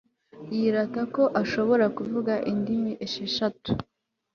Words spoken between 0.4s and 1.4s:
Yirata ko